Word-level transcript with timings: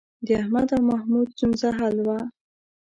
د 0.25 0.27
احمد 0.41 0.67
او 0.75 0.81
محمود 0.91 1.27
ستونزه 1.35 1.69
حل 1.77 1.97
وه. 2.07 2.19